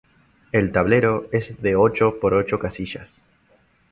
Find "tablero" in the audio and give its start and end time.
0.71-1.27